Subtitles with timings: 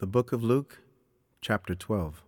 [0.00, 0.78] The Book of Luke,
[1.40, 2.22] chapter 12.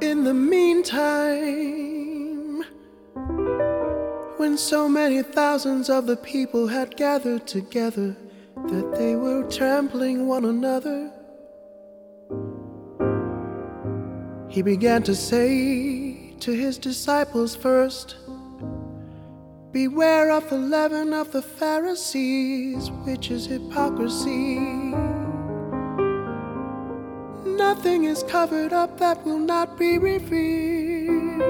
[0.00, 1.02] In the meantime,
[4.36, 8.16] when so many thousands of the people had gathered together
[8.68, 11.10] that they were trampling one another,
[14.48, 18.14] he began to say to his disciples first,
[19.72, 24.58] Beware of the leaven of the Pharisees, which is hypocrisy.
[27.46, 31.40] Nothing is covered up that will not be revealed,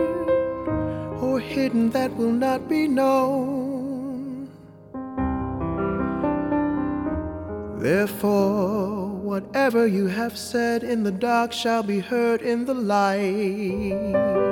[1.21, 4.49] or hidden that will not be known.
[7.81, 14.52] Therefore, whatever you have said in the dark shall be heard in the light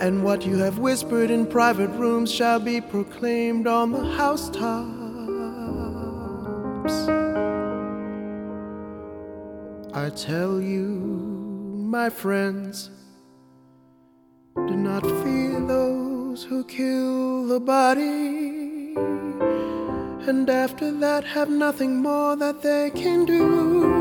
[0.00, 4.98] and what you have whispered in private rooms shall be proclaimed on the housetops.
[9.94, 10.86] I tell you,
[11.90, 12.90] my friends,
[14.54, 18.94] do not fear those who kill the body,
[20.28, 23.97] and after that have nothing more that they can do.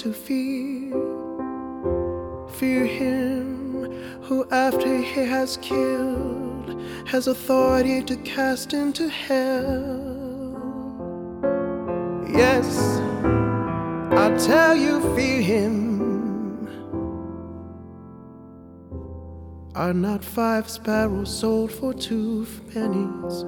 [0.00, 0.92] To fear.
[2.52, 10.56] Fear him who, after he has killed, has authority to cast into hell.
[12.32, 12.98] Yes,
[14.24, 15.80] I tell you, fear him.
[19.74, 23.44] Are not five sparrows sold for two pennies?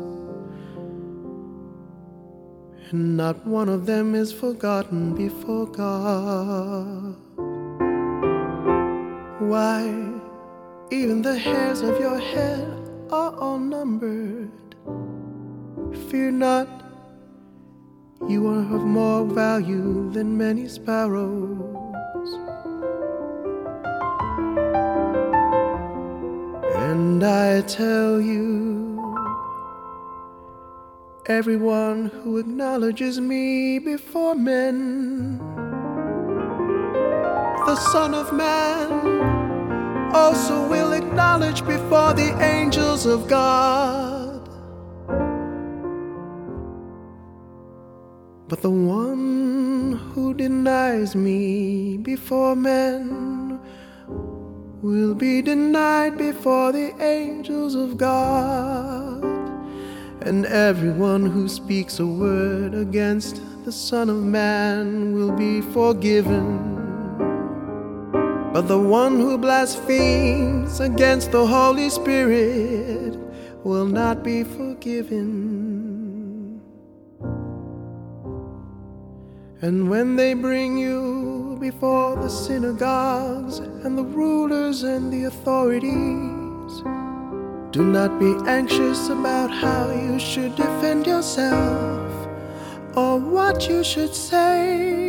[2.93, 7.17] And not one of them is forgotten before God.
[9.41, 9.83] Why,
[10.91, 12.69] even the hairs of your head
[13.11, 14.51] are all numbered.
[16.09, 16.69] Fear not,
[18.29, 22.29] you are of more value than many sparrows.
[26.77, 28.72] And I tell you,
[31.27, 35.39] Everyone who acknowledges me before men,
[37.65, 44.49] the Son of Man also will acknowledge before the angels of God.
[48.49, 53.61] But the one who denies me before men
[54.83, 59.42] will be denied before the angels of God
[60.27, 66.73] and everyone who speaks a word against the Son of Man will be forgiven.
[68.53, 73.17] But the one who blasphemes against the Holy Spirit
[73.65, 75.73] will not be forgiven.
[79.61, 87.02] And when they bring you before the synagogues and the rulers and the authorities,
[87.73, 92.13] do not be anxious about how you should defend yourself
[92.95, 95.01] or what you should say.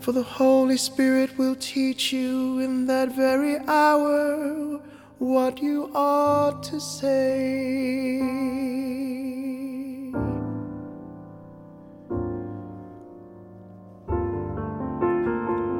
[0.00, 4.80] For the Holy Spirit will teach you in that very hour
[5.18, 8.18] what you ought to say.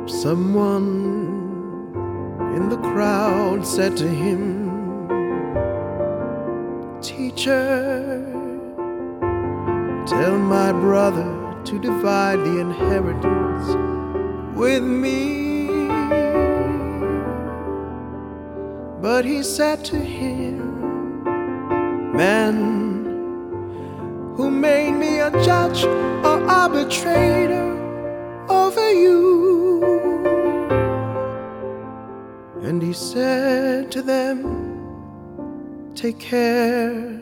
[0.06, 1.38] Someone
[2.56, 4.69] in the crowd said to him,
[7.00, 8.25] Teacher,
[10.06, 11.31] tell my brother
[11.64, 13.66] to divide the inheritance
[14.56, 15.69] with me.
[19.00, 21.22] But he said to him,
[22.16, 22.56] Man,
[24.36, 27.69] who made me a judge or arbitrator
[28.48, 29.67] over you?
[32.68, 37.18] And he said to them, Take care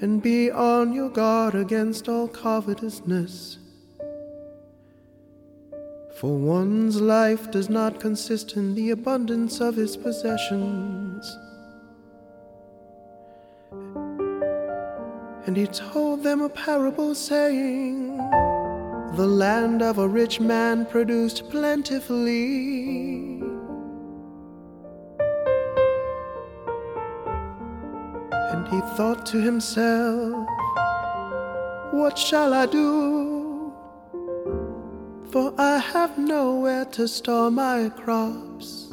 [0.00, 3.58] and be on your guard against all covetousness.
[6.20, 11.36] For one's life does not consist in the abundance of his possessions.
[15.46, 18.16] And he told them a parable saying,
[19.16, 23.13] The land of a rich man produced plentifully.
[28.96, 30.48] Thought to himself,
[31.92, 33.24] What shall I do?
[35.34, 38.92] for I have nowhere to store my crops.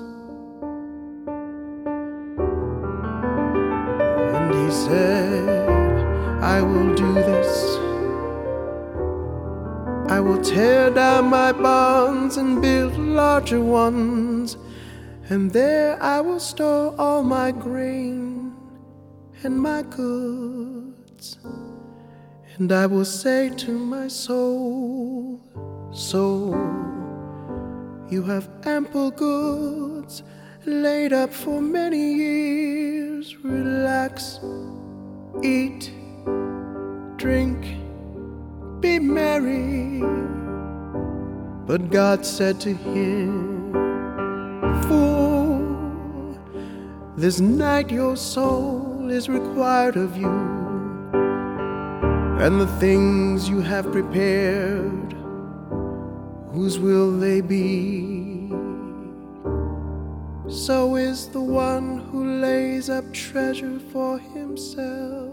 [4.36, 5.48] And he said,
[6.42, 7.52] I will do this.
[10.10, 14.58] I will tear down my barns and build larger ones,
[15.30, 18.21] and there I will store all my grain
[19.44, 21.38] and my goods.
[22.58, 25.40] And I will say to my soul,
[25.92, 26.56] Soul,
[28.10, 30.24] you have ample goods
[30.66, 33.38] laid up for many years.
[33.38, 34.40] Relax,
[35.42, 35.92] eat,
[37.18, 37.82] drink
[38.82, 40.02] be merry.
[41.68, 43.72] But God said to him,
[44.84, 46.40] Fool,
[47.16, 50.32] this night your soul is required of you,
[52.40, 55.14] and the things you have prepared,
[56.52, 58.50] whose will they be?
[60.50, 65.32] So is the one who lays up treasure for himself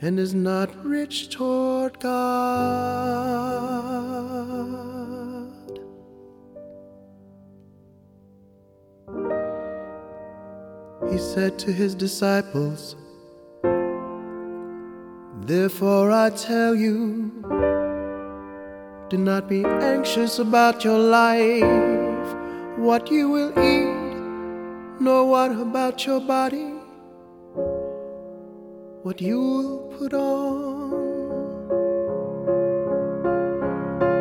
[0.00, 4.01] and is not rich toward God.
[11.22, 12.96] Said to his disciples,
[15.52, 17.30] Therefore I tell you,
[19.08, 22.36] do not be anxious about your life,
[22.76, 26.72] what you will eat, nor what about your body
[29.02, 30.90] what you'll put on.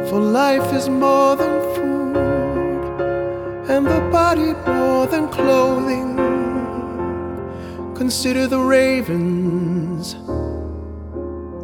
[0.10, 2.18] For life is more than food,
[3.70, 6.31] and the body more than clothing.
[8.02, 10.16] Consider the ravens,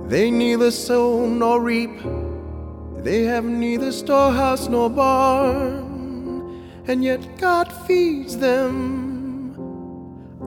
[0.08, 1.98] they neither sow nor reap,
[2.98, 9.56] they have neither storehouse nor barn, and yet God feeds them.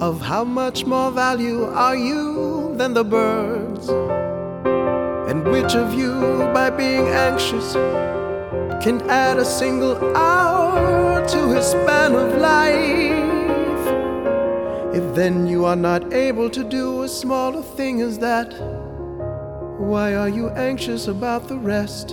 [0.00, 3.88] Of how much more value are you than the birds?
[5.28, 6.14] And which of you,
[6.54, 7.72] by being anxious,
[8.80, 13.29] can add a single hour to his span of life?
[15.00, 18.52] If then you are not able to do as small a thing as that,
[19.78, 22.10] why are you anxious about the rest?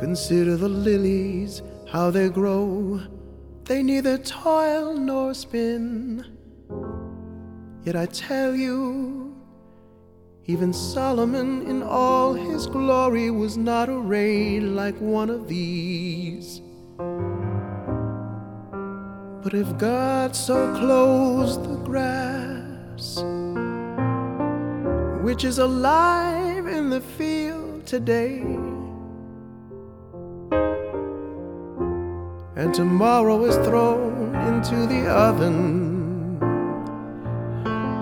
[0.00, 3.00] Consider the lilies, how they grow.
[3.66, 6.26] They neither toil nor spin.
[7.84, 9.36] Yet I tell you,
[10.46, 16.60] even Solomon in all his glory was not arrayed like one of these.
[19.42, 23.16] But if God so clothes the grass,
[25.20, 28.38] which is alive in the field today,
[32.54, 36.38] and tomorrow is thrown into the oven.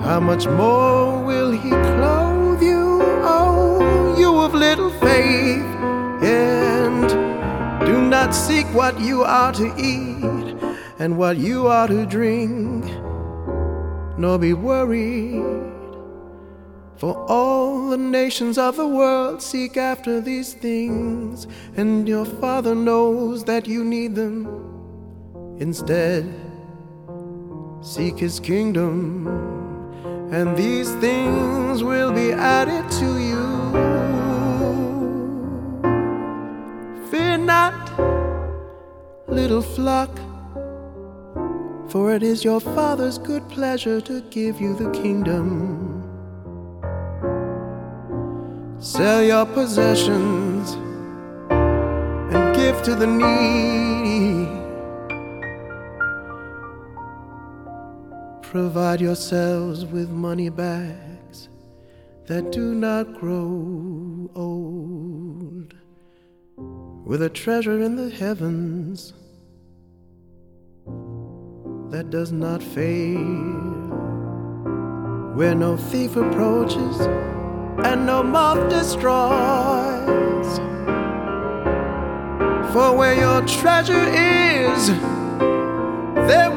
[0.02, 5.64] How much more will He clothe you, oh, you of little faith?
[6.22, 7.08] And
[7.86, 10.30] do not seek what you are to eat
[11.00, 12.85] and what you are to drink,
[14.19, 15.43] nor be worried.
[16.97, 23.44] For all the nations of the world seek after these things, and your Father knows
[23.44, 24.46] that you need them.
[25.58, 26.29] Instead,
[27.81, 29.27] seek His kingdom,
[30.31, 33.46] and these things will be added to you.
[37.10, 37.98] Fear not,
[39.29, 40.10] little flock,
[41.91, 46.06] for it is your Father's good pleasure to give you the kingdom.
[48.79, 50.75] Sell your possessions
[51.51, 54.47] and give to the needy.
[58.43, 61.49] Provide yourselves with money bags
[62.27, 65.75] that do not grow old,
[67.05, 69.13] with a treasure in the heavens
[71.91, 73.19] that does not fail,
[75.35, 77.01] where no thief approaches
[77.85, 79.11] and no moth destroys.
[82.73, 84.87] For where your treasure is,
[86.29, 86.53] there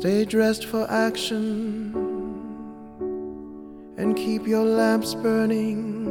[0.00, 1.92] Stay dressed for action
[3.98, 6.08] and keep your lamps burning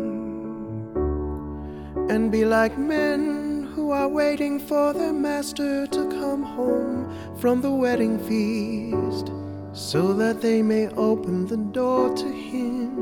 [2.07, 7.71] and be like men who are waiting for their master to come home from the
[7.71, 9.31] wedding feast
[9.73, 12.93] so that they may open the door to him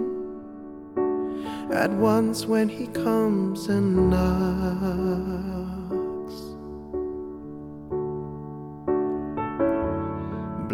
[1.74, 5.67] at once when he comes and knocks.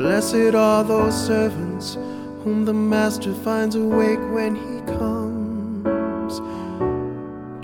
[0.04, 1.94] Blessed are those servants
[2.44, 6.42] whom the master finds awake when he comes.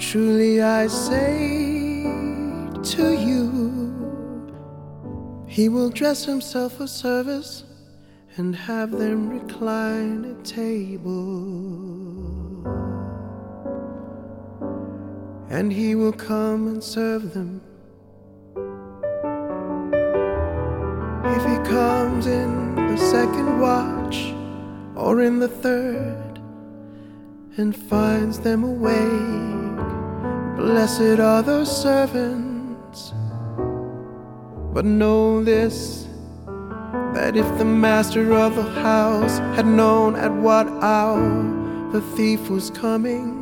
[0.01, 2.03] Truly I say
[2.93, 3.43] to you,
[5.49, 7.65] he will dress himself for service
[8.37, 11.89] and have them recline at table.
[15.49, 17.59] and he will come and serve them.
[22.19, 24.33] Comes in the second watch
[24.95, 26.37] or in the third
[27.55, 29.77] and finds them awake,
[30.57, 33.13] blessed are those servants.
[34.73, 36.07] But know this
[37.13, 41.21] that if the master of the house had known at what hour
[41.93, 43.38] the thief was coming,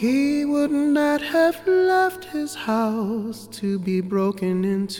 [0.00, 4.96] he would not have left his house to be broken into.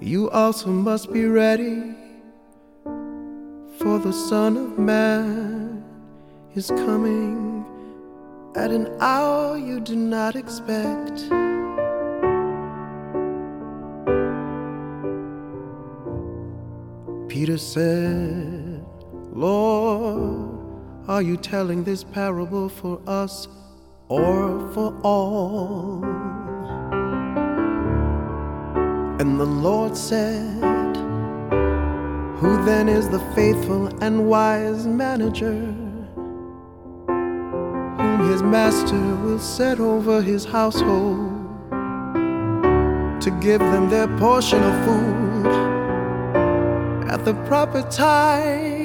[0.00, 1.94] You also must be ready,
[3.78, 5.84] for the Son of Man
[6.56, 7.64] is coming
[8.56, 11.18] at an hour you do not expect.
[17.28, 18.84] Peter said,
[19.32, 20.55] Lord,
[21.08, 23.46] are you telling this parable for us
[24.08, 26.02] or for all?
[29.20, 30.96] And the Lord said,
[32.38, 35.54] Who then is the faithful and wise manager,
[37.06, 41.32] whom his master will set over his household
[43.22, 45.46] to give them their portion of food
[47.10, 48.75] at the proper time?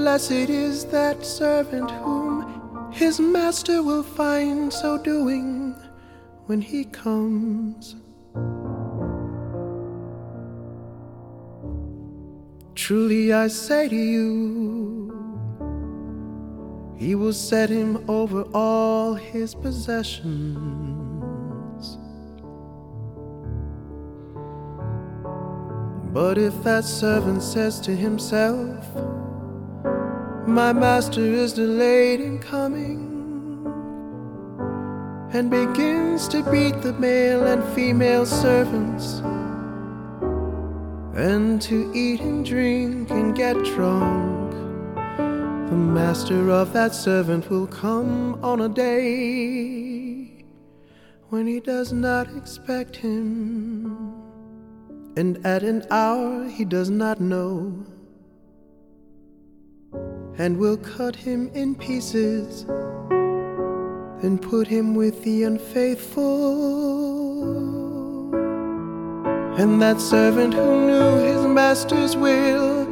[0.00, 5.74] Blessed is that servant whom his master will find so doing
[6.46, 7.96] when he comes.
[12.74, 15.12] Truly I say to you,
[16.96, 20.24] he will set him over all his possessions.
[26.14, 28.86] But if that servant says to himself,
[30.50, 33.06] my master is delayed in coming
[35.32, 39.20] and begins to beat the male and female servants
[41.14, 44.50] and to eat and drink and get drunk.
[45.70, 50.44] The master of that servant will come on a day
[51.28, 54.20] when he does not expect him
[55.16, 57.86] and at an hour he does not know
[60.40, 62.64] and we'll cut him in pieces,
[64.22, 66.22] then put him with the unfaithful.
[69.58, 72.86] And that servant who knew his master's will,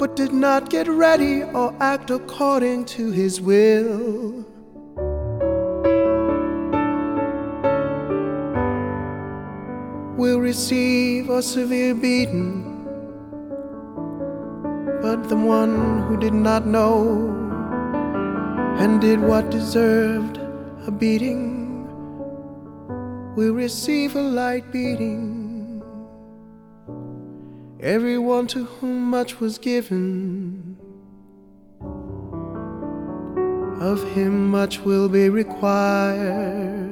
[0.00, 4.44] but did not get ready or act according to his will.
[10.16, 12.73] Will receive a severe beating
[15.14, 17.30] but the one who did not know
[18.80, 20.38] and did what deserved
[20.88, 21.86] a beating
[23.36, 25.80] will receive a light beating.
[27.78, 30.76] Everyone to whom much was given,
[33.80, 36.90] of him much will be required.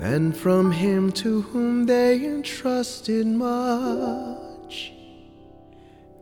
[0.00, 4.95] And from him to whom they entrusted much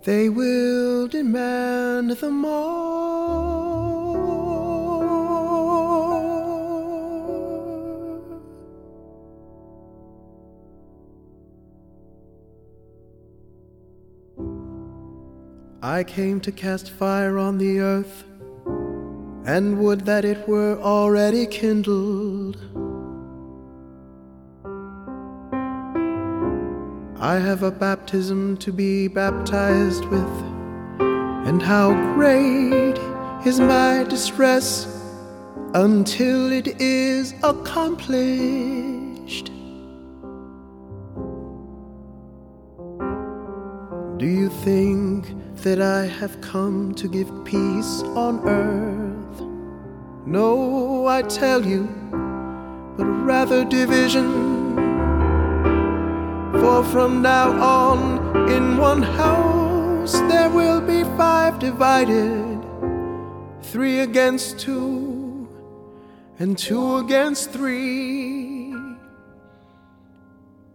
[0.05, 3.05] they will demand the more.
[15.83, 18.25] I came to cast fire on the earth,
[19.47, 22.84] and would that it were already kindled.
[27.25, 30.43] I have a baptism to be baptized with,
[31.49, 32.99] and how great
[33.47, 34.87] is my distress
[35.73, 39.47] until it is accomplished.
[44.19, 45.29] Do you think
[45.63, 49.41] that I have come to give peace on earth.
[50.27, 51.89] No, I tell you,
[52.99, 54.54] but rather division.
[56.65, 62.59] For from now on, in one house there will be five divided,
[63.61, 65.47] three against two,
[66.39, 68.75] and two against three.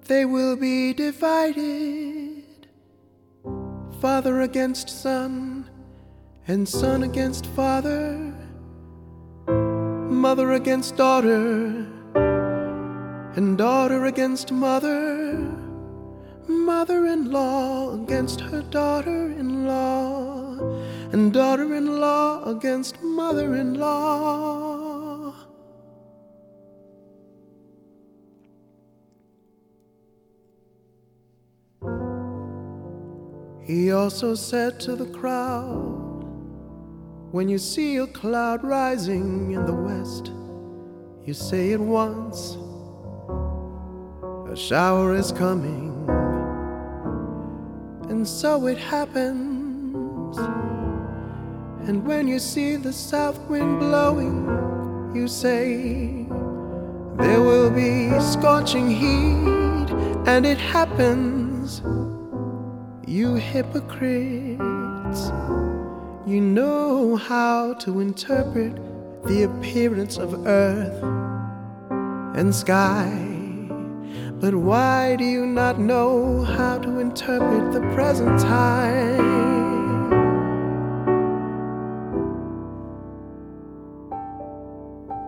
[0.05, 2.67] They will be divided.
[4.00, 5.67] Father against son,
[6.48, 8.31] and son against father,
[9.48, 11.88] mother against daughter,
[13.36, 15.59] and daughter against mother,
[16.50, 20.58] mother in law against her daughter in law,
[21.12, 25.00] and daughter in law against mother in law.
[33.70, 36.24] He also said to the crowd,
[37.32, 40.32] When you see a cloud rising in the west,
[41.24, 42.58] you say at once,
[44.51, 45.99] A shower is coming.
[48.20, 50.38] And so it happens.
[51.88, 54.44] And when you see the south wind blowing,
[55.16, 56.26] you say,
[57.18, 59.90] There will be scorching heat,
[60.28, 61.82] and it happens.
[63.08, 65.32] You hypocrites,
[66.28, 68.76] you know how to interpret
[69.24, 71.02] the appearance of earth
[72.36, 73.29] and sky.
[74.39, 79.19] But why do you not know how to interpret the present time?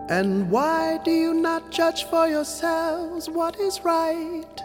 [0.08, 4.62] And why do you not judge for yourselves what is right?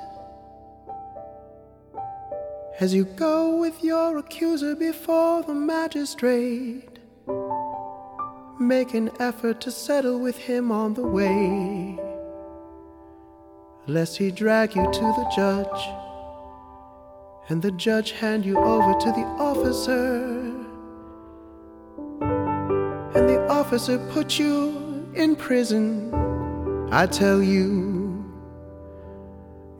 [2.79, 6.99] as you go with your accuser before the magistrate.
[8.59, 11.86] Make an effort to settle with him on the way,
[13.87, 15.81] lest he drag you to the judge,
[17.49, 20.15] and the judge hand you over to the officer,
[23.15, 26.13] and the officer put you in prison.
[26.91, 27.87] I tell you.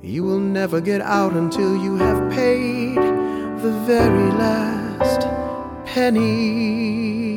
[0.01, 5.21] You will never get out until you have paid the very last
[5.85, 7.36] penny.